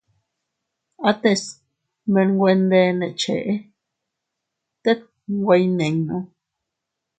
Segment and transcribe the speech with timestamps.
[1.09, 1.43] Ates
[2.11, 3.41] menwe nde ne cheʼe
[4.83, 5.01] tet
[5.39, 6.17] nwe iyninnu.